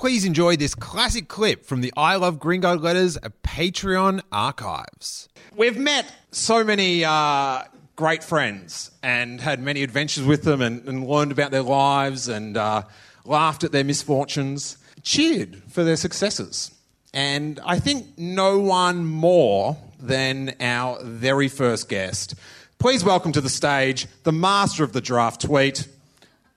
Please 0.00 0.24
enjoy 0.24 0.56
this 0.56 0.74
classic 0.74 1.28
clip 1.28 1.66
from 1.66 1.82
the 1.82 1.92
I 1.94 2.16
Love 2.16 2.38
Green 2.38 2.62
Guide 2.62 2.80
Letters 2.80 3.18
Patreon 3.44 4.22
archives. 4.32 5.28
We've 5.54 5.76
met 5.76 6.10
so 6.30 6.64
many 6.64 7.04
uh, 7.04 7.64
great 7.96 8.24
friends 8.24 8.92
and 9.02 9.42
had 9.42 9.60
many 9.60 9.82
adventures 9.82 10.24
with 10.24 10.42
them 10.42 10.62
and, 10.62 10.88
and 10.88 11.06
learned 11.06 11.32
about 11.32 11.50
their 11.50 11.60
lives 11.60 12.28
and 12.28 12.56
uh, 12.56 12.84
laughed 13.26 13.62
at 13.62 13.72
their 13.72 13.84
misfortunes, 13.84 14.78
cheered 15.02 15.62
for 15.68 15.84
their 15.84 15.96
successes. 15.96 16.70
And 17.12 17.60
I 17.62 17.78
think 17.78 18.16
no 18.16 18.58
one 18.58 19.04
more 19.04 19.76
than 20.00 20.54
our 20.60 21.04
very 21.04 21.48
first 21.48 21.90
guest. 21.90 22.36
Please 22.78 23.04
welcome 23.04 23.32
to 23.32 23.42
the 23.42 23.50
stage 23.50 24.06
the 24.22 24.32
master 24.32 24.82
of 24.82 24.94
the 24.94 25.02
draft 25.02 25.42
tweet, 25.42 25.86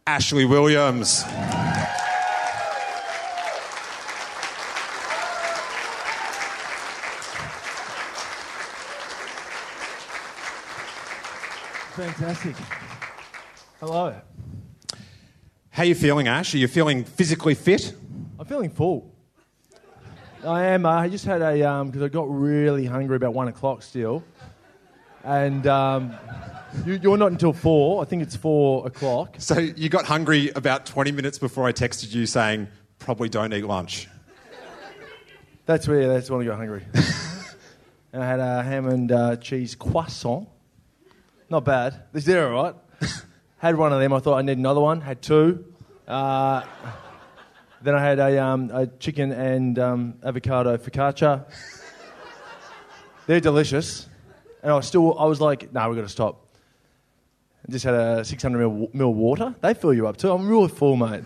Ashley 0.07 0.45
Williams. 0.45 1.25
Fantastic. 11.95 12.55
Hello. 13.79 14.15
How 15.69 15.83
are 15.83 15.85
you 15.85 15.93
feeling, 15.93 16.27
Ash? 16.27 16.55
Are 16.55 16.57
you 16.57 16.67
feeling 16.67 17.03
physically 17.03 17.53
fit? 17.53 17.93
I'm 18.39 18.47
feeling 18.47 18.71
full. 18.71 19.13
I 20.43 20.63
am. 20.63 20.87
Uh, 20.87 20.89
I 20.89 21.07
just 21.07 21.23
had 21.23 21.43
a 21.43 21.83
because 21.83 22.01
I 22.01 22.07
got 22.07 22.25
really 22.31 22.87
hungry 22.87 23.15
about 23.15 23.35
one 23.35 23.47
o'clock 23.47 23.83
still, 23.83 24.23
and 25.23 25.67
um, 25.67 26.15
you, 26.83 26.95
you're 26.95 27.15
not 27.15 27.31
until 27.31 27.53
four. 27.53 28.01
I 28.01 28.05
think 28.05 28.23
it's 28.23 28.35
four 28.35 28.87
o'clock. 28.87 29.35
So 29.37 29.59
you 29.59 29.87
got 29.87 30.05
hungry 30.05 30.49
about 30.55 30.87
20 30.87 31.11
minutes 31.11 31.37
before 31.37 31.67
I 31.67 31.73
texted 31.73 32.11
you 32.11 32.25
saying, 32.25 32.69
probably 32.97 33.29
don't 33.29 33.53
eat 33.53 33.65
lunch. 33.65 34.07
That's 35.67 35.87
where. 35.87 36.07
That's 36.07 36.27
when 36.31 36.41
I 36.41 36.45
got 36.45 36.57
hungry. 36.57 36.85
and 38.13 38.23
I 38.23 38.27
had 38.27 38.39
a 38.39 38.63
ham 38.63 38.87
and 38.87 39.11
uh, 39.11 39.35
cheese 39.35 39.75
croissant. 39.75 40.49
Not 41.53 41.65
bad. 41.65 42.01
Is 42.15 42.25
there 42.25 42.51
all 42.51 42.63
right? 42.63 42.75
had 43.59 43.75
one 43.75 43.93
of 43.93 43.99
them. 43.99 44.11
I 44.11 44.17
thought 44.17 44.39
I 44.39 44.41
need 44.41 44.57
another 44.57 44.79
one. 44.79 45.01
Had 45.01 45.21
two. 45.21 45.63
Uh, 46.07 46.63
then 47.83 47.93
I 47.93 48.01
had 48.01 48.17
a, 48.17 48.43
um, 48.43 48.71
a 48.73 48.87
chicken 48.87 49.31
and 49.31 49.77
um, 49.77 50.15
avocado 50.23 50.75
focaccia. 50.77 51.45
They're 53.27 53.39
delicious. 53.39 54.09
And 54.63 54.71
I 54.71 54.75
was 54.75 54.87
still, 54.87 55.15
I 55.15 55.25
was 55.25 55.39
like, 55.39 55.71
no, 55.71 55.81
nah, 55.81 55.89
we've 55.89 55.95
got 55.95 56.01
to 56.01 56.09
stop. 56.09 56.43
I 57.67 57.71
just 57.71 57.85
had 57.85 57.93
a 57.93 58.25
600 58.25 58.57
mil, 58.57 58.89
mil 58.91 59.13
water. 59.13 59.53
They 59.61 59.75
fill 59.75 59.93
you 59.93 60.07
up 60.07 60.17
too. 60.17 60.31
I'm 60.31 60.49
really 60.49 60.69
full, 60.69 60.95
mate. 60.95 61.23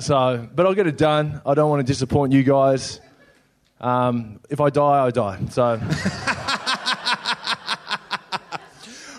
So, 0.00 0.48
but 0.52 0.66
I'll 0.66 0.74
get 0.74 0.88
it 0.88 0.98
done. 0.98 1.40
I 1.46 1.54
don't 1.54 1.70
want 1.70 1.86
to 1.86 1.86
disappoint 1.86 2.32
you 2.32 2.42
guys. 2.42 3.00
Um, 3.80 4.40
if 4.50 4.60
I 4.60 4.70
die, 4.70 5.06
I 5.06 5.10
die. 5.12 5.38
So. 5.50 5.80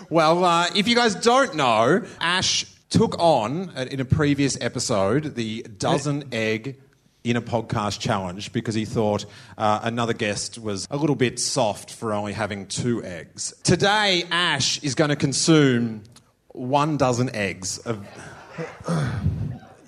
Well, 0.08 0.44
uh, 0.44 0.68
if 0.76 0.86
you 0.86 0.94
guys 0.94 1.16
don't 1.16 1.56
know, 1.56 2.04
Ash 2.20 2.64
took 2.90 3.18
on 3.18 3.70
uh, 3.70 3.86
in 3.90 3.98
a 3.98 4.04
previous 4.04 4.56
episode 4.60 5.34
the 5.34 5.62
dozen 5.62 6.28
egg 6.30 6.80
in 7.24 7.36
a 7.36 7.42
podcast 7.42 7.98
challenge 7.98 8.52
because 8.52 8.76
he 8.76 8.84
thought 8.84 9.26
uh, 9.58 9.80
another 9.82 10.12
guest 10.12 10.58
was 10.58 10.86
a 10.92 10.96
little 10.96 11.16
bit 11.16 11.40
soft 11.40 11.92
for 11.92 12.12
only 12.14 12.32
having 12.32 12.66
two 12.66 13.02
eggs. 13.02 13.52
Today, 13.64 14.22
Ash 14.30 14.80
is 14.84 14.94
going 14.94 15.10
to 15.10 15.16
consume 15.16 16.04
one 16.48 16.96
dozen 16.96 17.34
eggs 17.34 17.78
of. 17.78 18.06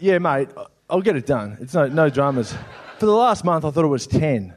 yeah, 0.00 0.18
mate, 0.18 0.48
I'll 0.90 1.00
get 1.00 1.14
it 1.14 1.26
done. 1.26 1.58
It's 1.60 1.74
no, 1.74 1.86
no 1.86 2.10
dramas. 2.10 2.52
For 2.98 3.06
the 3.06 3.14
last 3.14 3.44
month, 3.44 3.64
I 3.64 3.70
thought 3.70 3.84
it 3.84 3.88
was 3.88 4.08
10. 4.08 4.52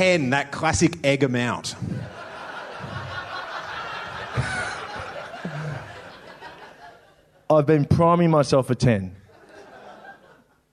10, 0.00 0.30
that 0.30 0.50
classic 0.50 0.96
egg 1.04 1.22
amount. 1.22 1.74
I've 7.50 7.66
been 7.66 7.84
priming 7.84 8.30
myself 8.30 8.68
for 8.68 8.74
10. 8.74 9.14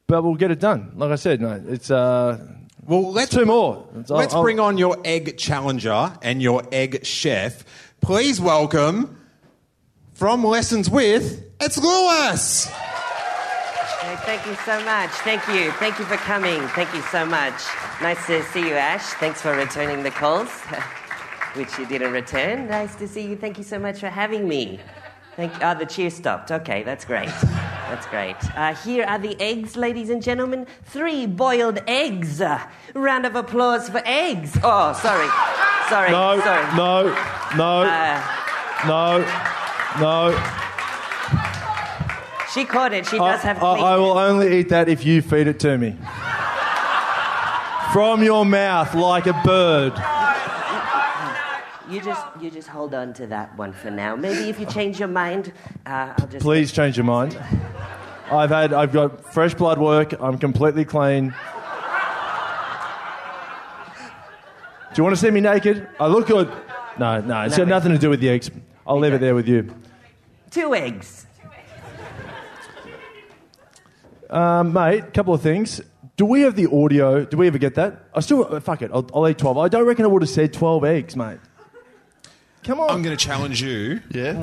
But 0.08 0.24
we'll 0.24 0.36
get 0.36 0.52
it 0.52 0.62
done. 0.62 0.94
Like 0.96 1.12
I 1.12 1.18
said, 1.18 1.42
mate, 1.42 1.64
it's. 1.68 1.92
Uh, 1.92 2.40
well, 2.86 3.12
let's 3.12 3.32
two 3.32 3.46
more. 3.46 3.86
It's, 4.00 4.10
let's 4.10 4.34
I'll, 4.34 4.44
bring 4.44 4.62
on 4.62 4.78
your 4.78 4.96
egg 5.04 5.38
challenger 5.38 6.14
and 6.22 6.42
your 6.42 6.64
egg 6.72 7.06
chef. 7.06 7.66
Please 8.00 8.40
welcome 8.40 9.20
from 10.14 10.42
Lessons 10.42 10.90
with, 10.90 11.44
it's 11.60 11.78
Lewis. 11.78 12.72
Thank 14.16 14.46
you 14.46 14.56
so 14.64 14.82
much. 14.86 15.10
Thank 15.10 15.46
you. 15.50 15.72
Thank 15.74 16.00
you 16.00 16.06
for 16.06 16.16
coming. 16.16 16.62
Thank 16.70 16.94
you 16.94 17.02
so 17.02 17.26
much. 17.26 17.62
Nice 18.02 18.26
to 18.28 18.42
see 18.46 18.62
you, 18.62 18.74
Ash. 18.74 19.04
Thanks 19.16 19.42
for 19.42 19.54
returning 19.54 20.02
the 20.04 20.12
calls, 20.12 20.50
which 21.56 21.78
you 21.78 21.86
didn't 21.86 22.14
return. 22.14 22.70
Nice 22.70 22.96
to 22.96 23.08
see 23.08 23.28
you. 23.28 23.36
Thank 23.36 23.58
you 23.58 23.66
so 23.66 23.78
much 23.78 24.00
for 24.00 24.08
having 24.08 24.48
me. 24.48 24.80
Thank 25.36 25.54
you. 25.56 25.60
Oh, 25.62 25.76
the 25.76 25.86
cheer 25.86 26.10
stopped. 26.10 26.52
Okay, 26.52 26.84
that's 26.84 27.04
great. 27.04 27.28
That's 27.90 28.08
great. 28.08 28.38
Uh, 28.56 28.74
here 28.76 29.06
are 29.06 29.20
the 29.20 29.40
eggs, 29.42 29.76
ladies 29.76 30.10
and 30.10 30.24
gentlemen. 30.24 30.68
Three 30.86 31.26
boiled 31.26 31.80
eggs. 31.86 32.40
Uh, 32.40 32.66
round 32.94 33.26
of 33.26 33.36
applause 33.36 33.90
for 33.90 34.02
eggs. 34.06 34.58
Oh, 34.64 34.94
sorry. 34.94 35.28
Sorry. 35.90 36.12
No, 36.12 36.40
sorry. 36.40 36.76
no, 36.78 37.04
no, 37.58 37.82
uh, 37.84 38.24
no, 38.88 39.20
no. 40.00 40.67
She 42.58 42.66
caught 42.66 42.92
it. 42.92 43.06
She 43.06 43.20
does 43.20 43.42
have. 43.44 43.62
I, 43.62 43.74
I 43.76 43.96
will 43.98 44.18
only 44.18 44.58
eat 44.58 44.70
that 44.70 44.90
if 44.90 45.06
you 45.06 45.22
feed 45.22 45.46
it 45.46 45.60
to 45.60 45.78
me. 45.78 45.96
From 47.94 48.24
your 48.24 48.46
mouth, 48.46 48.96
like 48.96 49.28
a 49.28 49.40
bird. 49.46 49.94
You 51.88 52.02
just 52.02 52.26
you 52.42 52.50
just 52.50 52.68
hold 52.68 52.96
on 52.96 53.14
to 53.14 53.28
that 53.28 53.56
one 53.58 53.74
for 53.74 53.92
now. 53.92 54.16
Maybe 54.16 54.50
if 54.50 54.60
you 54.60 54.66
change 54.66 54.98
your 54.98 55.08
mind, 55.08 55.54
uh, 55.86 56.16
I'll 56.18 56.28
just. 56.28 56.44
Please 56.44 56.72
change 56.72 56.98
your 56.98 57.06
mind. 57.06 57.40
I've 58.32 58.50
had 58.50 58.74
I've 58.74 58.92
got 58.92 59.32
fresh 59.32 59.54
blood 59.54 59.78
work. 59.78 60.20
I'm 60.20 60.40
completely 60.40 60.84
clean. 60.84 61.36
Do 64.94 64.96
you 64.96 65.04
want 65.04 65.16
to 65.16 65.22
see 65.22 65.30
me 65.30 65.42
naked? 65.42 65.88
I 66.00 66.08
look 66.08 66.26
good. 66.26 66.52
No, 66.98 67.22
no, 67.22 67.42
it's 67.44 67.56
no, 67.56 67.66
got 67.66 67.70
nothing 67.70 67.92
to 67.92 68.00
do 68.00 68.10
with 68.10 68.20
the 68.20 68.30
eggs. 68.30 68.50
I'll 68.88 68.98
leave 68.98 69.14
it 69.14 69.22
there 69.22 69.36
with 69.36 69.48
you. 69.48 69.72
Two 70.50 70.74
eggs. 70.74 71.28
Um, 74.30 74.74
mate, 74.74 75.04
a 75.04 75.12
couple 75.12 75.34
of 75.34 75.42
things. 75.42 75.82
Do 76.18 76.26
we 76.26 76.42
have 76.42 76.56
the 76.56 76.70
audio? 76.72 77.26
Do 77.26 77.38
we 77.38 77.48
ever 77.48 77.58
get 77.58 77.76
that? 77.76 78.08
I 78.14 78.20
still, 78.22 78.54
uh, 78.54 78.60
fuck 78.60 78.82
it, 78.82 78.92
I'll, 78.94 79.10
I'll 79.14 79.28
eat 79.28 79.38
12. 79.38 79.58
I 79.58 79.68
don't 79.68 79.86
reckon 79.86 80.06
I 80.06 80.08
would 80.08 80.22
have 80.22 80.30
said 80.30 80.54
12 80.54 80.84
eggs, 80.84 81.16
mate. 81.16 81.40
Come 82.64 82.80
on. 82.80 82.90
I'm 82.90 83.02
going 83.02 83.16
to 83.16 83.24
challenge 83.24 83.62
you. 83.62 84.02
Yeah. 84.10 84.34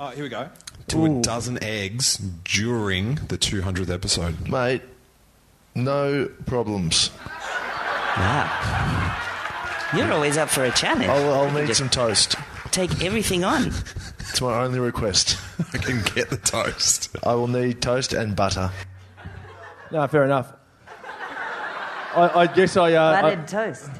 Oh, 0.00 0.08
here 0.08 0.24
we 0.24 0.28
go. 0.28 0.48
To 0.88 0.98
Ooh. 0.98 1.18
a 1.18 1.22
dozen 1.22 1.62
eggs 1.62 2.16
during 2.44 3.16
the 3.16 3.38
200th 3.38 3.90
episode. 3.90 4.48
Mate, 4.48 4.82
no 5.74 6.28
problems. 6.46 7.10
Wow. 8.16 9.14
You're 9.94 10.12
always 10.12 10.36
up 10.36 10.48
for 10.48 10.64
a 10.64 10.70
challenge. 10.72 11.08
I'll, 11.08 11.32
I'll 11.34 11.52
need 11.52 11.72
some 11.74 11.88
toast. 11.88 12.36
Take 12.70 13.04
everything 13.04 13.44
on. 13.44 13.68
It's 14.18 14.40
my 14.40 14.62
only 14.62 14.80
request. 14.80 15.38
I 15.72 15.78
can 15.78 16.02
get 16.14 16.30
the 16.30 16.36
toast. 16.36 17.16
I 17.24 17.34
will 17.34 17.48
need 17.48 17.80
toast 17.80 18.12
and 18.12 18.34
butter. 18.34 18.70
No, 19.90 20.06
fair 20.06 20.24
enough. 20.24 20.52
I, 22.14 22.30
I 22.34 22.46
guess 22.46 22.76
I. 22.76 22.92
Uh, 22.92 23.22
Buttered 23.22 23.40
I, 23.40 23.44
toast. 23.44 23.90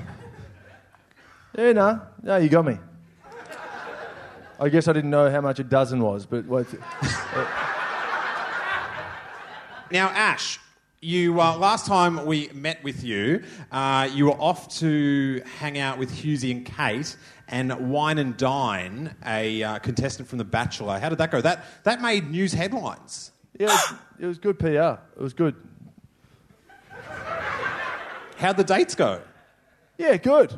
Yeah, 1.56 1.72
no, 1.72 2.03
no, 2.22 2.37
you 2.37 2.49
got 2.49 2.65
me. 2.65 2.78
I 4.60 4.69
guess 4.69 4.88
I 4.88 4.93
didn't 4.93 5.10
know 5.10 5.31
how 5.31 5.41
much 5.41 5.60
a 5.60 5.65
dozen 5.65 6.00
was, 6.00 6.26
but 6.26 6.44
what? 6.47 6.66
now, 9.93 10.08
Ash, 10.08 10.58
you 11.00 11.40
uh, 11.40 11.56
last 11.56 11.87
time 11.87 12.26
we 12.26 12.49
met 12.52 12.82
with 12.82 13.05
you, 13.05 13.44
uh, 13.70 14.08
you 14.12 14.26
were 14.26 14.32
off 14.32 14.69
to 14.79 15.41
hang 15.58 15.79
out 15.79 15.96
with 15.96 16.11
Hughesy 16.11 16.50
and 16.50 16.67
Kate 16.67 17.17
and 17.46 17.91
wine 17.91 18.19
and 18.19 18.37
dine 18.37 19.14
a 19.25 19.62
uh, 19.62 19.79
contestant 19.79 20.29
from 20.29 20.38
The 20.38 20.44
Bachelor. 20.44 20.99
How 20.99 21.08
did 21.08 21.19
that 21.19 21.31
go? 21.31 21.41
That 21.41 21.64
that 21.84 22.02
made 22.02 22.31
news 22.31 22.52
headlines. 22.52 23.31
Yeah, 23.58 23.67
it 23.67 23.70
was, 23.70 23.94
it 24.20 24.26
was 24.26 24.38
good 24.38 24.58
PR. 24.58 24.69
It 24.69 25.23
was 25.23 25.32
good. 25.32 25.55
How'd 28.38 28.56
the 28.56 28.62
dates 28.62 28.94
go? 28.94 29.20
Yeah, 29.96 30.17
good. 30.17 30.55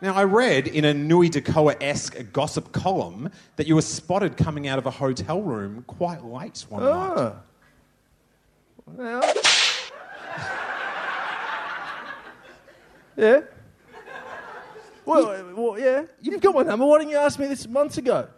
Now, 0.00 0.14
I 0.14 0.22
read 0.22 0.68
in 0.68 0.84
a 0.84 0.94
Nui 0.94 1.28
Te 1.28 1.40
Koha 1.40 1.76
esque 1.80 2.32
gossip 2.32 2.70
column 2.70 3.30
that 3.56 3.66
you 3.66 3.74
were 3.74 3.82
spotted 3.82 4.36
coming 4.36 4.68
out 4.68 4.78
of 4.78 4.86
a 4.86 4.90
hotel 4.90 5.42
room 5.42 5.82
quite 5.88 6.24
late 6.24 6.64
one 6.68 6.82
oh. 6.84 7.14
night. 7.14 7.34
Well. 8.86 9.34
yeah. 13.16 13.40
Well, 15.04 15.54
well, 15.56 15.78
yeah. 15.78 16.04
You've 16.20 16.40
got 16.40 16.54
my 16.54 16.62
number. 16.62 16.86
Why 16.86 16.98
didn't 16.98 17.10
you 17.10 17.16
ask 17.16 17.36
me 17.38 17.48
this 17.48 17.66
months 17.66 17.98
ago? 17.98 18.28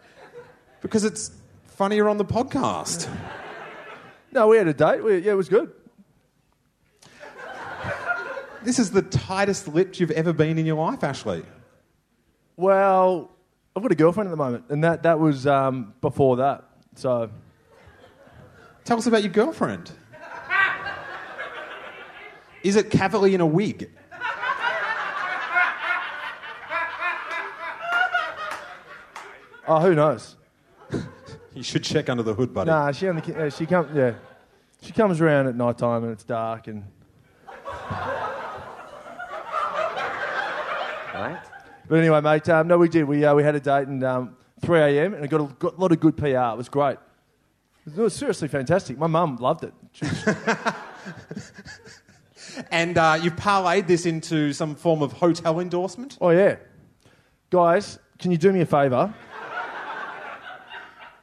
Because 0.81 1.03
it's 1.03 1.31
funnier 1.67 2.09
on 2.09 2.17
the 2.17 2.25
podcast. 2.25 3.09
No, 4.35 4.49
we 4.49 4.57
had 4.57 4.67
a 4.67 4.73
date. 4.73 5.01
We, 5.01 5.19
yeah, 5.19 5.31
it 5.31 5.35
was 5.35 5.47
good. 5.47 5.71
This 8.63 8.79
is 8.79 8.91
the 8.91 9.01
tightest 9.01 9.67
lipped 9.69 9.99
you've 9.99 10.11
ever 10.11 10.33
been 10.33 10.57
in 10.57 10.65
your 10.65 10.75
life, 10.75 11.05
Ashley. 11.05 11.45
Well, 12.57 13.31
I've 13.75 13.81
got 13.81 13.93
a 13.93 13.95
girlfriend 13.95 14.27
at 14.27 14.31
the 14.31 14.37
moment, 14.37 14.65
and 14.69 14.83
that, 14.83 15.03
that 15.03 15.19
was 15.19 15.47
um, 15.47 15.93
before 16.01 16.37
that. 16.37 16.65
So, 16.95 17.29
Tell 18.83 18.97
us 18.97 19.07
about 19.07 19.23
your 19.23 19.31
girlfriend. 19.31 19.91
Is 22.61 22.75
it 22.75 22.89
Kavalee 22.89 23.33
in 23.33 23.41
a 23.41 23.45
wig? 23.45 23.89
oh, 29.67 29.79
who 29.79 29.95
knows? 29.95 30.35
You 31.55 31.63
should 31.63 31.83
check 31.83 32.09
under 32.09 32.21
the 32.21 32.33
hood, 32.33 32.53
buddy. 32.53 32.69
Nah, 32.69 32.91
she 32.91 33.07
only 33.07 33.21
uh, 33.33 33.49
she 33.49 33.65
comes 33.65 33.95
yeah, 33.95 34.13
she 34.81 34.91
comes 34.91 35.21
around 35.21 35.47
at 35.47 35.55
night 35.55 35.77
time 35.77 36.03
and 36.03 36.11
it's 36.11 36.23
dark 36.23 36.67
and. 36.67 36.83
Right? 41.13 41.39
But 41.87 41.99
anyway, 41.99 42.19
mate, 42.19 42.49
um, 42.49 42.67
no, 42.67 42.77
we 42.77 42.89
did. 42.89 43.05
We, 43.05 43.23
uh, 43.23 43.33
we 43.33 43.43
had 43.43 43.55
a 43.55 43.59
date 43.61 43.87
and 43.87 44.03
um, 44.03 44.35
3 44.61 44.79
a.m. 44.79 45.13
and 45.13 45.23
it 45.23 45.29
got 45.29 45.39
a, 45.41 45.45
got 45.53 45.77
a 45.77 45.79
lot 45.79 45.93
of 45.93 45.99
good 46.01 46.17
PR. 46.17 46.25
It 46.25 46.57
was 46.57 46.67
great. 46.67 46.97
It 47.85 47.95
was 47.95 48.13
seriously 48.13 48.47
fantastic. 48.49 48.97
My 48.97 49.07
mum 49.07 49.37
loved 49.37 49.63
it. 49.63 49.73
She 49.93 50.05
And 52.71 52.97
uh, 52.97 53.19
you've 53.21 53.35
parlayed 53.35 53.85
this 53.85 54.05
into 54.05 54.53
some 54.53 54.75
form 54.75 55.01
of 55.01 55.13
hotel 55.13 55.59
endorsement. 55.59 56.17
oh 56.21 56.29
yeah, 56.29 56.55
guys, 57.49 57.99
can 58.17 58.31
you 58.31 58.37
do 58.37 58.51
me 58.51 58.61
a 58.61 58.65
favour? 58.65 59.13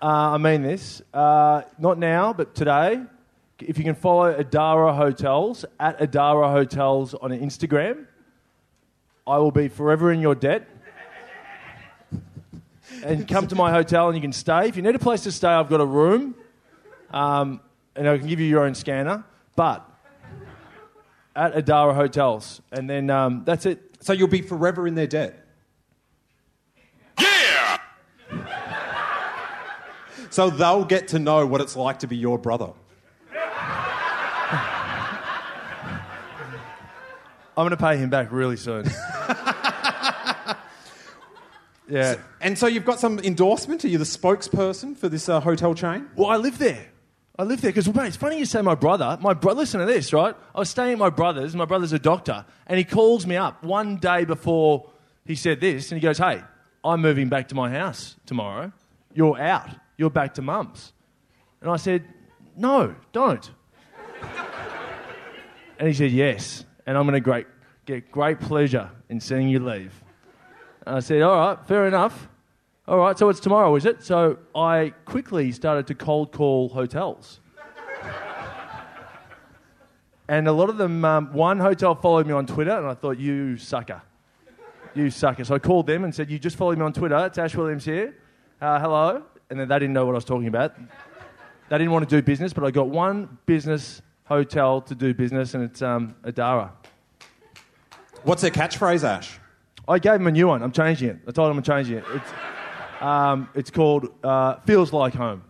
Uh, 0.03 0.33
I 0.33 0.39
mean 0.39 0.63
this. 0.63 1.01
Uh, 1.15 1.63
not 1.79 1.97
now, 1.97 2.33
but 2.33 2.57
today. 2.57 3.01
If 3.61 3.79
you 3.79 3.85
can 3.85 3.95
follow 3.95 4.35
Adara 4.35 4.97
Hotels 4.97 5.65
at 5.79 6.01
Adara 6.01 6.51
Hotels 6.51 7.15
on 7.15 7.31
Instagram, 7.31 8.07
I 9.29 9.39
will 9.39 9.53
be 9.53 9.69
forever 9.69 10.11
in 10.11 10.21
your 10.21 10.35
debt. 10.35 10.67
and 13.05 13.29
come 13.29 13.47
to 13.47 13.55
my 13.55 13.71
hotel 13.71 14.09
and 14.09 14.17
you 14.17 14.21
can 14.21 14.33
stay. 14.33 14.67
If 14.67 14.75
you 14.75 14.83
need 14.83 14.97
a 14.97 14.99
place 14.99 15.23
to 15.23 15.31
stay, 15.31 15.47
I've 15.47 15.69
got 15.69 15.81
a 15.81 15.87
room, 15.87 16.35
um, 17.13 17.61
and 17.95 18.09
I 18.09 18.19
can 18.19 18.27
give 18.27 18.41
you 18.41 18.47
your 18.47 18.65
own 18.65 18.75
scanner. 18.75 19.23
But 19.55 19.89
at 21.37 21.55
Adara 21.55 21.95
Hotels, 21.95 22.61
and 22.73 22.91
then 22.91 23.09
um, 23.09 23.45
that's 23.45 23.67
it. 23.67 23.99
So 24.01 24.13
you'll 24.13 24.27
be 24.27 24.43
forever 24.43 24.89
in 24.89 24.97
their 24.97 25.07
debt. 25.07 25.42
So 30.33 30.49
they'll 30.49 30.85
get 30.85 31.09
to 31.09 31.19
know 31.19 31.47
what 31.47 31.61
it's 31.61 31.77
like 31.77 31.99
to 32.01 32.07
be 32.07 32.17
your 32.17 32.39
brother. 32.39 32.73
I'm 37.55 37.69
going 37.69 37.71
to 37.71 37.77
pay 37.77 37.99
him 37.99 38.09
back 38.09 38.33
really 38.33 38.57
soon. 38.57 38.85
yeah. 41.87 42.17
And 42.41 42.59
so 42.59 42.67
you've 42.67 42.87
got 42.87 42.99
some 42.99 43.19
endorsement? 43.19 43.85
Are 43.85 43.89
you 43.89 43.99
the 43.99 44.05
spokesperson 44.05 44.97
for 44.97 45.11
this 45.11 45.29
uh, 45.29 45.39
hotel 45.39 45.75
chain? 45.75 46.09
Well, 46.17 46.31
I 46.31 46.37
live 46.37 46.57
there. 46.57 46.87
I 47.39 47.43
live 47.43 47.61
there 47.61 47.71
because, 47.71 47.93
mate, 47.95 48.07
it's 48.07 48.17
funny 48.17 48.39
you 48.39 48.47
say 48.47 48.63
my 48.63 48.75
brother. 48.75 49.19
My 49.21 49.35
brother, 49.35 49.61
listen 49.61 49.81
to 49.81 49.87
this, 49.87 50.15
right? 50.15 50.35
I 50.55 50.59
was 50.59 50.71
staying 50.71 50.93
at 50.93 50.99
my 50.99 51.11
brother's. 51.11 51.55
My 51.55 51.67
brother's 51.67 51.93
a 51.93 51.99
doctor, 51.99 52.47
and 52.67 52.79
he 52.79 52.85
calls 52.85 53.27
me 53.27 53.37
up 53.37 53.63
one 53.63 53.97
day 53.97 54.25
before 54.25 54.89
he 55.27 55.35
said 55.35 55.61
this, 55.61 55.93
and 55.93 56.01
he 56.01 56.03
goes, 56.07 56.17
"Hey, 56.19 56.43
I'm 56.83 57.03
moving 57.03 57.29
back 57.29 57.49
to 57.49 57.55
my 57.55 57.71
house 57.71 58.17
tomorrow. 58.27 58.73
You're 59.15 59.39
out. 59.39 59.69
You're 59.97 60.11
back 60.11 60.35
to 60.35 60.43
mum's." 60.43 60.93
And 61.61 61.71
I 61.71 61.77
said, 61.77 62.05
"No, 62.57 62.95
don't." 63.13 63.51
and 65.79 65.89
he 65.89 65.95
said, 65.95 66.11
"Yes." 66.11 66.65
And 66.87 66.99
I'm 66.99 67.07
going 67.07 67.23
to 67.23 67.45
get 67.87 68.11
great 68.11 68.41
pleasure 68.41 68.91
in 69.09 69.21
seeing 69.21 69.49
you 69.49 69.61
leave. 69.61 70.03
And 70.87 70.97
I 70.97 71.01
said, 71.01 71.23
"All 71.23 71.37
right, 71.37 71.67
fair 71.67 71.87
enough." 71.87 72.29
All 72.89 72.99
right, 72.99 73.17
so 73.17 73.29
it's 73.29 73.39
tomorrow, 73.39 73.77
is 73.77 73.87
it? 73.87 74.03
So 74.03 74.39
I 74.57 74.93
quickly 75.05 75.53
started 75.53 75.87
to 75.87 75.95
cold 75.95 76.33
call 76.33 76.69
hotels. 76.69 77.39
and 80.29 80.49
a 80.49 80.53
lot 80.53 80.69
of 80.69 80.79
them, 80.79 81.05
um, 81.05 81.33
one 81.33 81.61
hotel 81.61 81.95
followed 81.95 82.27
me 82.27 82.33
on 82.33 82.45
Twitter, 82.45 82.77
and 82.77 82.87
I 82.89 82.95
thought, 82.95 83.19
you 83.19 83.57
sucker. 83.57 84.03
You 84.95 85.11
sucker. 85.11 85.45
So 85.45 85.55
I 85.55 85.61
called 85.61 85.87
them 85.87 86.03
and 86.03 86.13
said, 86.13 86.29
You 86.29 86.41
just 86.41 86.57
followed 86.57 86.77
me 86.77 86.85
on 86.85 86.93
Twitter. 86.93 87.17
It's 87.27 87.39
Ash 87.39 87.55
Williams 87.55 87.85
here. 87.85 88.17
Uh, 88.61 88.81
hello. 88.81 89.23
And 89.53 89.61
then 89.61 89.69
they 89.69 89.79
didn't 89.79 89.93
know 89.93 90.07
what 90.07 90.13
I 90.13 90.15
was 90.15 90.25
talking 90.25 90.47
about. 90.47 90.75
They 91.69 91.77
didn't 91.77 91.91
want 91.93 92.09
to 92.09 92.17
do 92.17 92.23
business, 92.23 92.55
but 92.55 92.65
I 92.65 92.71
got 92.71 92.89
one 92.89 93.37
business 93.45 94.01
hotel 94.25 94.81
to 94.81 94.95
do 94.95 95.13
business, 95.13 95.53
and 95.53 95.63
it's 95.63 95.83
um, 95.83 96.15
Adara. 96.25 96.71
What's 98.23 98.41
their 98.41 98.51
catchphrase, 98.51 99.05
Ash? 99.05 99.39
I 99.87 99.99
gave 99.99 100.15
him 100.15 100.27
a 100.27 100.33
new 100.33 100.49
one. 100.49 100.63
I'm 100.63 100.73
changing 100.73 101.11
it. 101.11 101.19
I 101.29 101.33
told 101.33 101.51
him 101.51 101.59
I'm 101.59 101.63
changing 101.63 101.99
it. 101.99 102.05
It's, 102.15 102.31
um, 103.03 103.47
it's 103.55 103.71
called 103.71 104.09
uh, 104.25 104.55
Feels 104.65 104.91
Like 104.91 105.13
Home. 105.17 105.43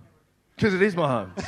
Because 0.56 0.75
it 0.75 0.82
is 0.82 0.96
my 0.96 1.06
home. 1.06 1.32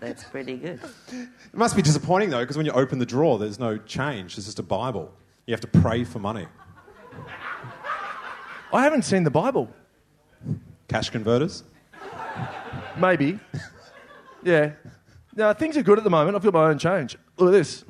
That's 0.00 0.22
pretty 0.22 0.58
good. 0.58 0.80
It 1.10 1.28
must 1.54 1.74
be 1.74 1.82
disappointing, 1.82 2.30
though, 2.30 2.38
because 2.38 2.56
when 2.56 2.66
you 2.66 2.72
open 2.72 3.00
the 3.00 3.06
drawer, 3.06 3.36
there's 3.36 3.58
no 3.58 3.78
change. 3.78 4.38
It's 4.38 4.46
just 4.46 4.60
a 4.60 4.62
Bible. 4.62 5.12
You 5.46 5.52
have 5.52 5.60
to 5.62 5.80
pray 5.80 6.04
for 6.04 6.20
money. 6.20 6.46
I 8.72 8.82
haven't 8.82 9.02
seen 9.02 9.24
the 9.24 9.30
Bible. 9.30 9.68
Cash 10.88 11.10
converters? 11.10 11.64
Maybe. 12.98 13.38
Yeah. 14.42 14.72
No, 15.34 15.52
things 15.52 15.76
are 15.76 15.82
good 15.82 15.98
at 15.98 16.04
the 16.04 16.10
moment. 16.10 16.36
I've 16.36 16.42
got 16.42 16.52
my 16.52 16.68
own 16.68 16.78
change. 16.78 17.16
Look 17.36 17.48
at 17.48 17.52
this. 17.52 17.84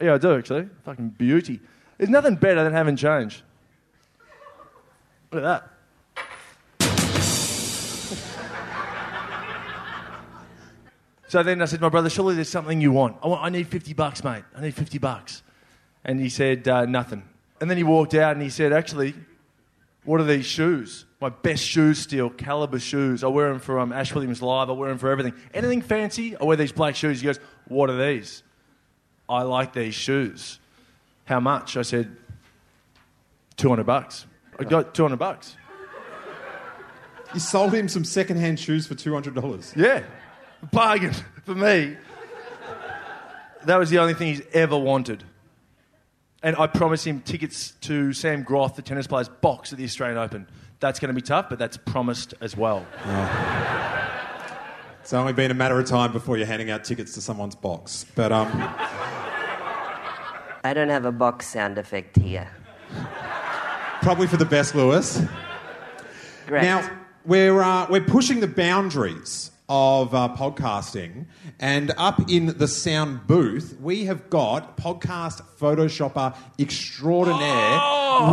Yeah, 0.00 0.14
I 0.14 0.18
do 0.18 0.36
actually. 0.36 0.68
Fucking 0.84 1.10
beauty. 1.10 1.60
There's 1.96 2.10
nothing 2.10 2.34
better 2.36 2.64
than 2.64 2.72
having 2.72 2.96
change. 2.96 3.42
Look 5.30 5.44
at 5.44 5.44
that. 5.44 5.68
so 11.28 11.42
then 11.42 11.62
I 11.62 11.64
said 11.66 11.76
to 11.76 11.82
my 11.82 11.88
brother, 11.88 12.10
surely 12.10 12.34
there's 12.34 12.48
something 12.48 12.80
you 12.80 12.92
want. 12.92 13.16
I, 13.22 13.28
want, 13.28 13.42
I 13.42 13.48
need 13.48 13.68
50 13.68 13.94
bucks, 13.94 14.24
mate. 14.24 14.44
I 14.56 14.60
need 14.60 14.74
50 14.74 14.98
bucks. 14.98 15.42
And 16.04 16.20
he 16.20 16.28
said, 16.28 16.66
uh, 16.66 16.84
nothing. 16.84 17.22
And 17.62 17.70
then 17.70 17.76
he 17.76 17.84
walked 17.84 18.12
out 18.14 18.32
and 18.32 18.42
he 18.42 18.48
said, 18.48 18.72
actually, 18.72 19.14
what 20.02 20.20
are 20.20 20.24
these 20.24 20.44
shoes? 20.44 21.04
My 21.20 21.28
best 21.28 21.62
shoes 21.62 22.00
still, 22.00 22.28
Caliber 22.28 22.80
shoes. 22.80 23.22
I 23.22 23.28
wear 23.28 23.50
them 23.50 23.60
for 23.60 23.78
um, 23.78 23.92
Ash 23.92 24.12
Williams 24.12 24.42
Live. 24.42 24.68
I 24.68 24.72
wear 24.72 24.88
them 24.88 24.98
for 24.98 25.08
everything. 25.08 25.34
Anything 25.54 25.80
fancy, 25.80 26.36
I 26.36 26.42
wear 26.42 26.56
these 26.56 26.72
black 26.72 26.96
shoes. 26.96 27.20
He 27.20 27.26
goes, 27.26 27.38
What 27.68 27.88
are 27.88 28.04
these? 28.04 28.42
I 29.28 29.42
like 29.42 29.74
these 29.74 29.94
shoes. 29.94 30.58
How 31.24 31.38
much? 31.38 31.76
I 31.76 31.82
said, 31.82 32.16
200 33.58 33.84
bucks. 33.84 34.26
I 34.58 34.64
got 34.64 34.92
200 34.92 35.16
bucks. 35.16 35.56
You 37.32 37.38
sold 37.38 37.72
him 37.72 37.88
some 37.88 38.04
second-hand 38.04 38.58
shoes 38.58 38.88
for 38.88 38.96
$200. 38.96 39.76
Yeah. 39.76 40.02
Bargain 40.72 41.14
for 41.44 41.54
me. 41.54 41.96
That 43.66 43.76
was 43.76 43.88
the 43.88 44.00
only 44.00 44.14
thing 44.14 44.34
he's 44.34 44.42
ever 44.52 44.76
wanted. 44.76 45.22
And 46.42 46.56
I 46.56 46.66
promised 46.66 47.06
him 47.06 47.20
tickets 47.20 47.72
to 47.82 48.12
Sam 48.12 48.42
Groth, 48.42 48.74
the 48.74 48.82
tennis 48.82 49.06
player's 49.06 49.28
box 49.28 49.72
at 49.72 49.78
the 49.78 49.84
Australian 49.84 50.18
Open. 50.18 50.48
That's 50.80 50.98
going 50.98 51.08
to 51.08 51.14
be 51.14 51.22
tough, 51.22 51.48
but 51.48 51.58
that's 51.58 51.76
promised 51.76 52.34
as 52.40 52.56
well. 52.56 52.84
It's 55.00 55.12
only 55.12 55.32
been 55.32 55.52
a 55.52 55.54
matter 55.54 55.78
of 55.78 55.86
time 55.86 56.12
before 56.12 56.36
you're 56.36 56.46
handing 56.46 56.70
out 56.70 56.82
tickets 56.82 57.14
to 57.14 57.20
someone's 57.20 57.54
box. 57.54 58.06
But 58.16 58.32
um, 58.32 58.48
I 60.64 60.72
don't 60.74 60.88
have 60.88 61.04
a 61.04 61.12
box 61.12 61.46
sound 61.46 61.78
effect 61.78 62.16
here. 62.16 62.50
probably 64.02 64.26
for 64.26 64.36
the 64.36 64.44
best, 64.44 64.74
Lewis. 64.74 65.22
Great. 66.48 66.62
Now, 66.62 66.90
we're, 67.24 67.62
uh, 67.62 67.86
we're 67.88 68.04
pushing 68.04 68.40
the 68.40 68.48
boundaries 68.48 69.51
of 69.74 70.14
uh, 70.14 70.28
podcasting, 70.36 71.24
and 71.58 71.94
up 71.96 72.30
in 72.30 72.58
the 72.58 72.68
sound 72.68 73.26
booth, 73.26 73.74
we 73.80 74.04
have 74.04 74.28
got 74.28 74.76
podcast 74.76 75.40
Photoshopper 75.58 76.36
extraordinaire, 76.58 77.80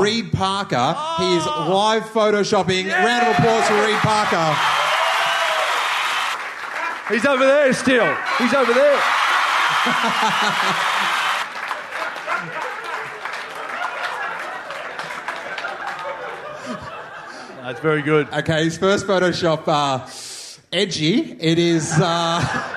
Reed 0.02 0.34
Parker. 0.34 0.98
He 1.18 1.38
is 1.38 1.46
live 1.46 2.04
photoshopping. 2.04 2.92
Round 2.92 3.28
of 3.28 3.40
applause 3.40 3.66
for 3.70 3.76
Reed 3.86 3.96
Parker. 4.00 4.54
He's 7.14 7.26
over 7.26 7.46
there 7.46 7.72
still. 7.72 8.18
He's 8.38 8.54
over 8.54 8.74
there. 8.74 9.00
That's 17.64 17.80
very 17.80 18.02
good. 18.02 18.28
Okay, 18.34 18.66
his 18.66 18.78
first 18.78 19.08
Photoshop, 19.08 19.64
uh, 19.68 20.06
edgy. 20.72 21.32
It 21.40 21.60
is. 21.60 21.92
Uh, 21.94 22.76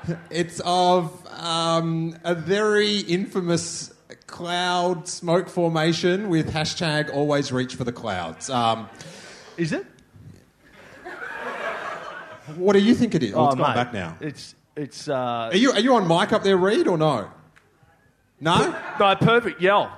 it's 0.30 0.60
of 0.64 1.26
um, 1.28 2.16
a 2.24 2.34
very 2.34 2.98
infamous 2.98 3.92
cloud 4.26 5.06
smoke 5.06 5.48
formation 5.48 6.28
with 6.28 6.52
hashtag 6.52 7.12
always 7.12 7.52
reach 7.52 7.74
for 7.74 7.84
the 7.84 7.92
clouds. 7.92 8.48
Um, 8.48 8.88
Is 9.56 9.72
it? 9.72 9.86
what 12.56 12.72
do 12.72 12.80
you 12.80 12.94
think 12.94 13.14
it 13.14 13.22
is? 13.22 13.34
Oh, 13.34 13.46
it's 13.46 13.54
gone 13.54 13.74
back 13.74 13.92
now. 13.92 14.16
It's 14.20 14.54
it's 14.74 15.08
uh, 15.08 15.50
Are 15.52 15.56
you, 15.56 15.72
are 15.72 15.80
you 15.80 15.94
on 15.94 16.08
mic 16.08 16.32
up 16.32 16.42
there, 16.42 16.56
Reed, 16.56 16.88
or 16.88 16.96
no? 16.96 17.30
No? 18.40 18.74
no 18.98 19.16
perfect. 19.16 19.60
Yell. 19.60 19.92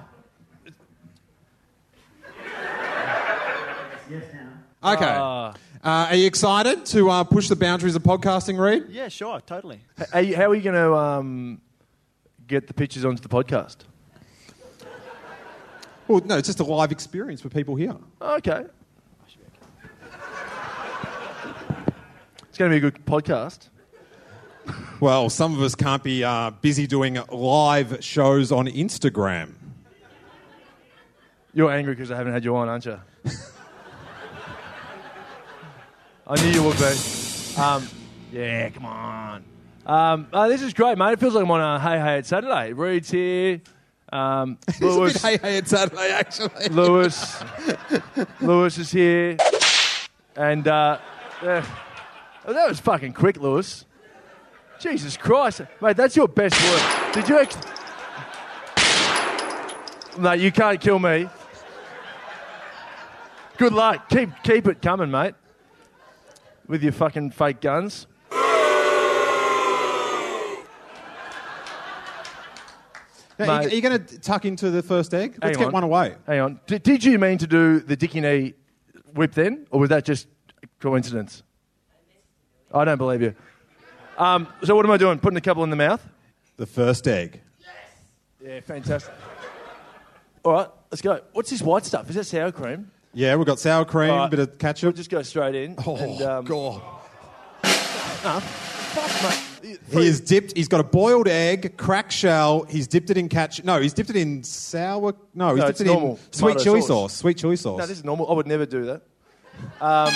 Yes, 4.11 4.25
now. 4.35 4.93
Okay. 4.93 5.07
Uh, 5.07 5.53
Uh, 5.85 6.07
are 6.11 6.15
you 6.17 6.27
excited 6.27 6.87
to 6.87 7.11
uh, 7.11 7.23
push 7.25 7.49
the 7.49 7.57
boundaries 7.57 7.95
of 7.95 8.03
podcasting, 8.03 8.59
Reed? 8.59 8.85
Yeah, 8.89 9.09
sure, 9.09 9.41
totally. 9.43 9.81
How, 10.13 10.19
you- 10.21 10.35
how 10.35 10.51
are 10.51 10.55
you 10.55 10.63
going 10.63 10.75
to 10.77 10.95
um, 10.95 11.61
get 12.47 12.67
the 12.67 12.73
pictures 12.75 13.05
onto 13.05 13.21
the 13.21 13.29
podcast? 13.29 13.77
Well, 16.09 16.21
no, 16.25 16.39
it's 16.39 16.49
just 16.49 16.61
a 16.61 16.65
live 16.65 16.91
experience 16.91 17.41
for 17.43 17.51
people 17.51 17.77
here. 17.77 17.95
Okay. 18.21 18.65
It's 22.49 22.59
going 22.59 22.71
to 22.71 22.75
be 22.81 22.87
a 22.87 22.91
good 22.91 23.05
podcast. 23.05 23.69
Well, 25.01 25.29
some 25.29 25.55
of 25.55 25.61
us 25.61 25.75
can't 25.75 26.03
be 26.03 26.25
uh, 26.25 26.51
busy 26.63 26.87
doing 26.87 27.19
live 27.31 28.03
shows 28.03 28.53
on 28.53 28.69
Instagram. 28.69 29.53
You're 31.53 31.71
angry 31.71 31.95
because 31.95 32.11
I 32.11 32.17
haven't 32.17 32.33
had 32.33 32.45
you 32.45 32.57
on, 32.57 32.69
aren't 32.71 32.87
you? 32.87 32.99
I 36.27 36.41
knew 36.43 36.49
you 36.49 36.63
would 36.63 36.79
be. 36.79 37.61
Um, 37.61 37.89
yeah, 38.33 38.71
come 38.71 38.87
on. 38.87 39.45
Um, 39.87 40.27
uh, 40.33 40.49
this 40.49 40.63
is 40.63 40.73
great, 40.73 40.97
mate. 40.97 41.13
It 41.13 41.21
feels 41.21 41.35
like 41.35 41.45
I'm 41.45 41.51
on 41.51 41.61
a 41.61 41.79
Hey 41.79 42.01
Hey 42.01 42.19
It's 42.19 42.29
Saturday. 42.29 42.73
Reed's 42.73 43.11
here. 43.11 43.61
Um, 44.11 44.59
It's 44.69 44.79
a 44.79 44.81
bit 44.81 44.87
Lewis, 44.91 45.23
hey 45.23 45.39
hey 45.39 45.57
it's 45.59 45.71
Saturday, 45.71 46.11
actually. 46.13 46.69
Lewis, 46.69 47.43
Lewis 48.41 48.79
is 48.79 48.91
here, 48.93 49.37
and 50.37 50.69
uh, 50.69 50.99
yeah. 51.43 51.67
That 52.47 52.69
was 52.69 52.79
fucking 52.79 53.13
quick, 53.15 53.39
Lewis. 53.39 53.85
Jesus 54.79 55.17
Christ, 55.17 55.63
mate, 55.81 55.97
that's 55.97 56.15
your 56.15 56.29
best 56.29 56.55
work. 56.63 57.15
Did 57.15 57.29
you? 57.29 57.39
Ex- 57.41 57.57
no, 60.19 60.33
you 60.33 60.53
can't 60.53 60.81
kill 60.81 60.99
me. 61.01 61.29
Good 63.57 63.73
luck. 63.73 64.09
Keep 64.11 64.31
keep 64.45 64.69
it 64.69 64.81
coming, 64.81 65.11
mate. 65.11 65.35
With 66.67 66.83
your 66.83 66.93
fucking 66.93 67.31
fake 67.33 67.61
guns. 67.61 68.07
Now, 73.39 73.59
Mate. 73.59 73.67
are 73.67 73.75
you 73.75 73.83
going 73.83 74.05
to 74.05 74.19
tuck 74.21 74.45
into 74.45 74.71
the 74.71 74.83
first 74.83 75.13
egg? 75.13 75.37
Let's 75.43 75.57
Hang 75.57 75.65
get 75.65 75.67
on. 75.67 75.73
one 75.73 75.83
away. 75.83 76.15
Hang 76.27 76.41
on. 76.41 76.61
D- 76.67 76.79
did 76.79 77.03
you 77.03 77.19
mean 77.19 77.37
to 77.39 77.47
do 77.49 77.81
the 77.81 77.97
Dickie 77.97 78.21
knee 78.21 78.55
whip 79.13 79.33
then, 79.33 79.67
or 79.71 79.81
was 79.81 79.89
that 79.91 80.05
just 80.05 80.29
coincidence? 80.79 81.43
I 82.73 82.85
don't 82.85 82.99
believe 82.99 83.23
you. 83.23 83.35
Um, 84.19 84.47
so 84.63 84.77
what 84.77 84.85
am 84.85 84.93
I 84.93 84.97
doing? 84.99 85.19
Putting 85.19 85.37
a 85.37 85.41
couple 85.41 85.65
in 85.65 85.71
the 85.71 85.77
mouth? 85.77 86.07
The 86.59 86.67
first 86.67 87.09
egg. 87.09 87.41
Yes. 87.61 87.69
Yeah, 88.41 88.61
fantastic. 88.61 89.13
All 90.45 90.53
right, 90.53 90.69
let's 90.93 91.03
go. 91.03 91.21
What's 91.33 91.51
this 91.51 91.61
white 91.63 91.85
stuff? 91.85 92.09
Is 92.11 92.15
that 92.15 92.25
sour 92.25 92.53
cream? 92.53 92.91
Yeah, 93.15 93.37
we've 93.37 93.47
got 93.47 93.59
sour 93.61 93.85
cream, 93.85 94.11
right. 94.11 94.31
bit 94.31 94.41
of 94.41 94.49
We'll 94.49 94.57
ketchup. 94.57 94.97
just 94.97 95.11
go 95.11 95.23
straight 95.23 95.55
in. 95.55 95.77
oh, 95.87 95.97
and, 95.97 96.21
um, 96.23 96.45
God. 96.45 96.83
fuck, 97.63 99.23
mate. 99.31 99.41
He 99.91 100.07
is 100.07 100.21
dipped. 100.21 100.57
He's 100.57 100.69
got 100.69 100.81
a 100.81 100.85
boiled 100.85 101.27
egg, 101.29 101.77
crack 101.77 102.11
shell. 102.11 102.65
He's 102.65 102.87
dipped 102.87 103.11
it 103.11 103.17
in 103.17 103.29
ketchup. 103.29 103.65
No, 103.65 103.81
he's 103.81 103.93
dipped 103.95 104.11
it 104.11 104.17
in 104.17 104.43
sour. 104.45 105.15
No, 105.35 105.51
he's 105.51 105.57
No, 105.59 105.67
dipped 105.67 105.71
it's 105.71 105.81
it 105.81 105.87
normal 105.87 106.11
in 106.13 106.17
sweet 106.33 106.39
tomato 106.53 106.65
chili 106.65 106.81
sauce. 106.81 106.89
sauce. 106.89 107.15
Sweet 107.17 107.37
chili 107.39 107.57
sauce. 107.57 107.79
No, 107.79 107.87
this 107.87 107.99
is 107.99 108.05
normal. 108.05 108.31
I 108.31 108.35
would 108.35 108.47
never 108.47 108.67
do 108.67 108.85
that. 108.87 109.03
Um, 109.81 110.13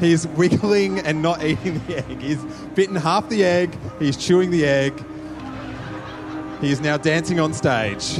He's 0.00 0.26
wiggling 0.26 0.98
and 0.98 1.22
not 1.22 1.42
eating 1.42 1.80
the 1.86 1.98
egg. 1.98 2.20
He's 2.20 2.42
bitten 2.74 2.96
half 2.96 3.28
the 3.28 3.44
egg. 3.44 3.78
He's 3.98 4.16
chewing 4.16 4.50
the 4.50 4.66
egg. 4.66 4.92
He 6.64 6.70
is 6.70 6.80
now 6.80 6.96
dancing 6.96 7.38
on 7.40 7.52
stage. 7.52 8.16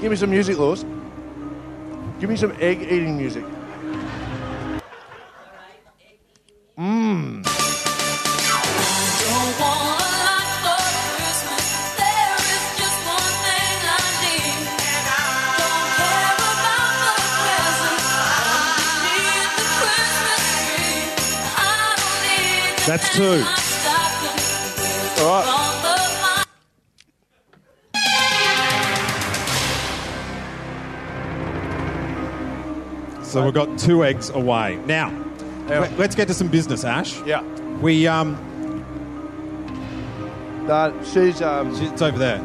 give 0.00 0.08
me 0.08 0.14
some 0.14 0.30
music, 0.30 0.56
Lewis. 0.56 0.84
Give 2.20 2.30
me 2.30 2.36
some 2.36 2.52
egg 2.60 2.80
eating 2.80 3.16
music. 3.16 3.44
Don't 23.18 23.30
want 23.30 23.50
a 23.50 23.57
So 33.28 33.44
we've 33.44 33.52
got 33.52 33.78
two 33.78 34.04
eggs 34.04 34.30
away. 34.30 34.78
Now, 34.86 35.10
Yeah. 35.68 35.80
let- 35.80 35.98
let's 35.98 36.14
get 36.14 36.28
to 36.28 36.34
some 36.34 36.48
business, 36.48 36.82
Ash. 36.82 37.20
Yeah. 37.26 37.42
We 37.82 38.06
um, 38.06 38.36
No, 40.66 40.92
she's 41.12 41.40
um, 41.42 41.74
it's 41.80 42.02
over 42.02 42.18
there. 42.18 42.40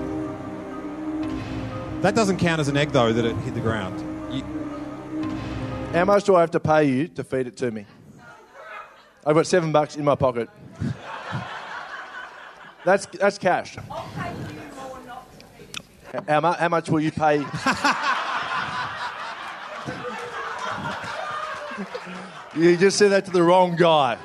That 2.02 2.16
doesn't 2.16 2.38
count 2.38 2.60
as 2.60 2.68
an 2.68 2.76
egg 2.78 2.92
though 2.92 3.14
that 3.14 3.24
it 3.26 3.36
hit 3.38 3.54
the 3.54 3.60
ground. 3.62 4.00
You, 4.34 4.44
How 5.94 6.04
much 6.06 6.26
do 6.26 6.36
I 6.36 6.42
have 6.42 6.52
to 6.52 6.60
pay 6.60 6.84
you 6.84 7.08
to 7.10 7.24
feed 7.24 7.48
it 7.48 7.56
to 7.58 7.72
me? 7.72 7.86
I've 9.26 9.36
got 9.36 9.48
seven 9.48 9.72
bucks 9.72 9.96
in 9.96 10.04
my 10.04 10.16
pocket. 10.16 10.50
That's 12.84 13.06
that's 13.06 13.38
cash. 13.38 13.78
How, 16.28 16.42
mu- 16.42 16.52
how 16.52 16.68
much 16.70 16.90
will 16.90 17.00
you 17.00 17.12
pay? 17.12 17.44
you 22.56 22.78
just 22.78 22.98
said 22.98 23.10
that 23.10 23.26
to 23.26 23.32
the 23.32 23.44
wrong 23.44 23.76
guy. 23.76 24.18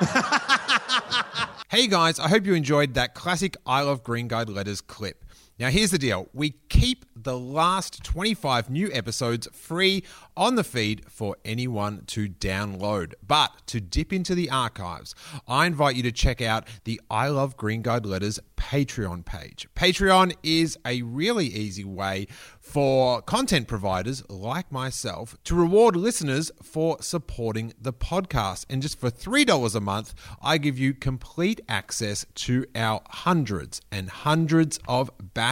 Hey 1.70 1.86
guys, 1.86 2.18
I 2.18 2.28
hope 2.28 2.46
you 2.46 2.54
enjoyed 2.54 2.94
that 2.94 3.14
classic 3.14 3.54
I 3.66 3.82
Love 3.82 4.02
Green 4.02 4.26
Guide 4.26 4.48
Letters 4.48 4.80
clip. 4.80 5.22
Now, 5.58 5.70
here's 5.70 5.90
the 5.90 5.98
deal 5.98 6.28
we 6.32 6.50
keep 6.68 7.04
the 7.16 7.36
last 7.36 8.04
25 8.04 8.70
new 8.70 8.90
episodes 8.92 9.48
free 9.52 10.04
on 10.36 10.54
the 10.54 10.62
feed 10.62 11.04
for 11.08 11.36
anyone 11.44 12.04
to 12.06 12.28
download. 12.28 13.14
But 13.26 13.50
to 13.66 13.80
dip 13.80 14.12
into 14.12 14.36
the 14.36 14.50
archives, 14.50 15.16
I 15.48 15.66
invite 15.66 15.96
you 15.96 16.04
to 16.04 16.12
check 16.12 16.40
out 16.40 16.68
the 16.84 17.00
I 17.10 17.26
Love 17.26 17.56
Green 17.56 17.82
Guide 17.82 18.06
Letters 18.06 18.38
Patreon 18.56 19.24
page. 19.24 19.66
Patreon 19.74 20.36
is 20.44 20.78
a 20.84 21.02
really 21.02 21.46
easy 21.46 21.84
way 21.84 22.28
for 22.60 23.20
content 23.22 23.66
providers 23.66 24.22
like 24.28 24.70
myself 24.70 25.36
to 25.44 25.56
reward 25.56 25.96
listeners 25.96 26.52
for 26.62 27.00
supporting 27.00 27.72
the 27.80 27.92
podcast. 27.92 28.66
And 28.70 28.80
just 28.80 29.00
for 29.00 29.10
$3 29.10 29.74
a 29.74 29.80
month, 29.80 30.14
I 30.40 30.58
give 30.58 30.78
you 30.78 30.94
complete 30.94 31.60
access 31.68 32.26
to 32.36 32.66
our 32.76 33.00
hundreds 33.08 33.80
and 33.90 34.08
hundreds 34.08 34.78
of 34.86 35.10
back 35.34 35.47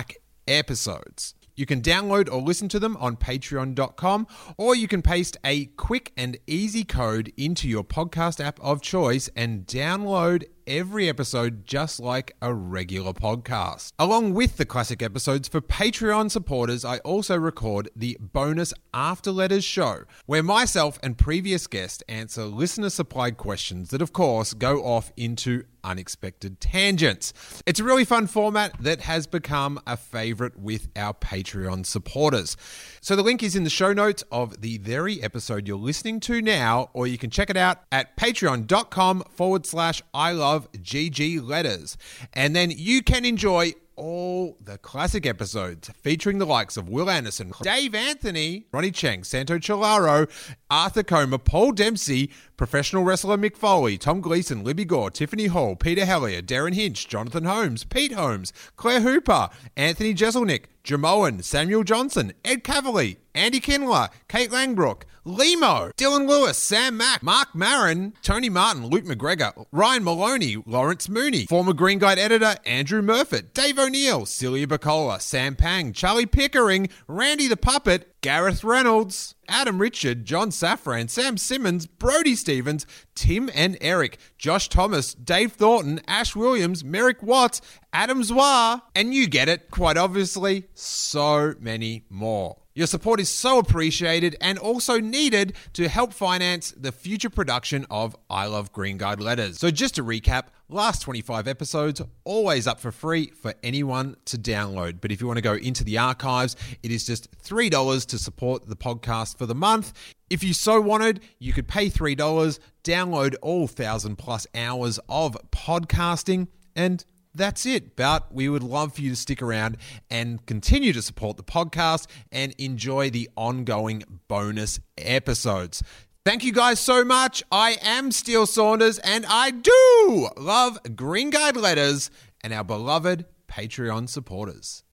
episodes. 0.46 1.34
You 1.56 1.64
can 1.64 1.80
download 1.80 2.30
or 2.30 2.42
listen 2.42 2.68
to 2.68 2.78
them 2.78 2.96
on 2.98 3.16
patreon.com, 3.16 4.26
or 4.58 4.74
you 4.74 4.86
can 4.86 5.00
paste 5.00 5.38
a 5.42 5.66
quick 5.66 6.12
and 6.16 6.36
easy 6.46 6.84
code 6.84 7.32
into 7.36 7.66
your 7.66 7.82
podcast 7.82 8.44
app 8.44 8.60
of 8.60 8.82
choice 8.82 9.30
and 9.34 9.66
download 9.66 10.44
every 10.66 11.08
episode 11.08 11.64
just 11.64 12.00
like 12.00 12.34
a 12.42 12.52
regular 12.52 13.12
podcast. 13.12 13.92
Along 13.98 14.34
with 14.34 14.56
the 14.56 14.66
classic 14.66 15.02
episodes 15.02 15.48
for 15.48 15.60
Patreon 15.60 16.30
supporters, 16.30 16.84
I 16.84 16.98
also 16.98 17.36
record 17.36 17.88
the 17.94 18.16
bonus 18.20 18.74
After 18.92 19.30
Letters 19.30 19.64
show, 19.64 20.04
where 20.26 20.42
myself 20.42 20.98
and 21.02 21.16
previous 21.16 21.66
guests 21.66 22.02
answer 22.08 22.44
listener 22.44 22.90
supplied 22.90 23.36
questions 23.36 23.90
that, 23.90 24.02
of 24.02 24.12
course, 24.12 24.54
go 24.54 24.84
off 24.84 25.12
into 25.16 25.64
unexpected 25.84 26.60
tangents. 26.60 27.32
It's 27.64 27.80
a 27.80 27.84
really 27.84 28.04
fun 28.04 28.26
format 28.26 28.76
that 28.80 29.02
has 29.02 29.26
become 29.26 29.78
a 29.86 29.96
favorite 29.96 30.58
with 30.58 30.88
our 30.96 31.14
Patreon 31.14 31.86
supporters. 31.86 32.56
So 33.00 33.14
the 33.14 33.22
link 33.22 33.42
is 33.42 33.54
in 33.54 33.64
the 33.64 33.70
show 33.70 33.92
notes 33.92 34.24
of 34.32 34.60
the 34.60 34.78
very 34.78 35.22
episode 35.22 35.68
you're 35.68 35.76
listening 35.76 36.18
to 36.20 36.42
now, 36.42 36.90
or 36.92 37.06
you 37.06 37.18
can 37.18 37.30
check 37.30 37.50
it 37.50 37.56
out 37.56 37.82
at 37.92 38.16
patreon.com 38.16 39.22
forward 39.30 39.64
slash 39.64 40.02
I 40.12 40.32
love 40.32 40.55
GG 40.72 41.46
letters. 41.46 41.96
And 42.32 42.54
then 42.54 42.70
you 42.70 43.02
can 43.02 43.24
enjoy 43.24 43.74
all 43.96 44.58
the 44.62 44.76
classic 44.78 45.26
episodes 45.26 45.88
featuring 46.02 46.38
the 46.38 46.46
likes 46.46 46.76
of 46.76 46.88
Will 46.88 47.08
Anderson, 47.08 47.52
Dave 47.62 47.94
Anthony, 47.94 48.66
Ronny 48.72 48.90
Chieng, 48.90 49.24
Santo 49.24 49.58
Cilauro, 49.58 50.28
Arthur 50.70 51.02
Comer, 51.02 51.38
Paul 51.38 51.72
Dempsey, 51.72 52.30
professional 52.56 53.04
wrestler 53.04 53.38
Mick 53.38 53.56
Foley, 53.56 53.96
Tom 53.96 54.20
Gleeson, 54.20 54.62
Libby 54.62 54.84
Gore, 54.84 55.10
Tiffany 55.10 55.46
Hall, 55.46 55.76
Peter 55.76 56.04
Hellier, 56.04 56.42
Derryn 56.42 56.74
Hinch, 56.74 57.08
Jonathan 57.08 57.44
Holmes, 57.44 57.84
Pete 57.84 58.12
Holmes, 58.12 58.52
Claire 58.76 59.00
Hooper, 59.00 59.48
Anthony 59.76 60.14
Jeselnik, 60.14 60.64
Jimeoin, 60.86 61.42
Samuel 61.42 61.82
Johnson, 61.82 62.32
Ed 62.44 62.62
Kavalee, 62.62 63.16
Andy 63.34 63.60
Kindler, 63.60 64.08
Kate 64.28 64.50
Langbroek, 64.50 65.02
Limo, 65.24 65.90
Dylan 65.96 66.28
Lewis, 66.28 66.56
Sam 66.56 66.96
Mack, 66.96 67.22
Marc 67.22 67.54
Maron, 67.54 68.14
Tony 68.22 68.48
Martin, 68.48 68.86
Luke 68.86 69.04
McGregor, 69.04 69.66
Ryan 69.72 70.04
Maloney, 70.04 70.62
Lawrence 70.64 71.08
Mooney, 71.08 71.46
former 71.46 71.72
Green 71.72 71.98
Guide 71.98 72.18
editor 72.18 72.54
Andrew 72.64 73.02
Murfitt, 73.02 73.52
Dave 73.52 73.78
O'Neill, 73.78 74.24
Celia 74.26 74.68
Pacquola, 74.68 75.20
Sam 75.20 75.56
Pang, 75.56 75.92
Charlie 75.92 76.26
Pickering, 76.26 76.88
Randy 77.08 77.48
the 77.48 77.56
Puppet, 77.56 78.20
Gareth 78.20 78.62
Reynolds, 78.64 79.34
Adam 79.48 79.80
Richard, 79.80 80.24
John 80.24 80.50
Safran, 80.50 81.08
Sam 81.08 81.36
Simmons, 81.36 81.86
Brody 81.86 82.34
Stevens, 82.34 82.86
Tim 83.14 83.50
and 83.54 83.76
Eric, 83.80 84.18
Josh 84.38 84.68
Thomas, 84.68 85.14
Dave 85.14 85.52
Thornton, 85.52 86.00
Ash 86.06 86.34
Williams, 86.34 86.84
Merrick 86.84 87.22
Watts, 87.22 87.60
Adam 87.92 88.22
Zwar, 88.22 88.82
and 88.94 89.14
you 89.14 89.26
get 89.26 89.48
it, 89.48 89.70
quite 89.70 89.96
obviously, 89.96 90.68
so 90.74 91.54
many 91.60 92.04
more. 92.10 92.56
Your 92.76 92.86
support 92.86 93.20
is 93.20 93.30
so 93.30 93.58
appreciated 93.58 94.36
and 94.38 94.58
also 94.58 95.00
needed 95.00 95.54
to 95.72 95.88
help 95.88 96.12
finance 96.12 96.74
the 96.76 96.92
future 96.92 97.30
production 97.30 97.86
of 97.90 98.14
I 98.28 98.44
Love 98.48 98.70
Green 98.70 98.98
Guide 98.98 99.18
letters. 99.18 99.58
So, 99.58 99.70
just 99.70 99.94
to 99.94 100.04
recap, 100.04 100.48
last 100.68 101.00
25 101.00 101.48
episodes 101.48 102.02
always 102.24 102.66
up 102.66 102.78
for 102.78 102.92
free 102.92 103.28
for 103.28 103.54
anyone 103.62 104.16
to 104.26 104.36
download. 104.36 105.00
But 105.00 105.10
if 105.10 105.22
you 105.22 105.26
want 105.26 105.38
to 105.38 105.42
go 105.42 105.54
into 105.54 105.84
the 105.84 105.96
archives, 105.96 106.54
it 106.82 106.90
is 106.90 107.06
just 107.06 107.30
$3 107.38 108.06
to 108.08 108.18
support 108.18 108.68
the 108.68 108.76
podcast 108.76 109.38
for 109.38 109.46
the 109.46 109.54
month. 109.54 109.94
If 110.28 110.44
you 110.44 110.52
so 110.52 110.78
wanted, 110.78 111.20
you 111.38 111.54
could 111.54 111.68
pay 111.68 111.88
$3, 111.88 112.58
download 112.84 113.36
all 113.40 113.60
1000 113.60 114.16
plus 114.16 114.46
hours 114.54 115.00
of 115.08 115.34
podcasting, 115.50 116.48
and 116.74 117.06
that's 117.36 117.66
it. 117.66 117.96
But 117.96 118.32
we 118.32 118.48
would 118.48 118.62
love 118.62 118.94
for 118.94 119.02
you 119.02 119.10
to 119.10 119.16
stick 119.16 119.42
around 119.42 119.76
and 120.10 120.44
continue 120.46 120.92
to 120.92 121.02
support 121.02 121.36
the 121.36 121.42
podcast 121.42 122.06
and 122.32 122.54
enjoy 122.58 123.10
the 123.10 123.28
ongoing 123.36 124.02
bonus 124.28 124.80
episodes. 124.98 125.82
Thank 126.24 126.42
you 126.42 126.52
guys 126.52 126.80
so 126.80 127.04
much. 127.04 127.44
I 127.52 127.76
am 127.82 128.10
Steele 128.10 128.46
Saunders 128.46 128.98
and 128.98 129.24
I 129.28 129.50
do 129.52 130.28
love 130.36 130.78
Green 130.96 131.30
Guide 131.30 131.56
letters 131.56 132.10
and 132.42 132.52
our 132.52 132.64
beloved 132.64 133.26
Patreon 133.48 134.08
supporters. 134.08 134.82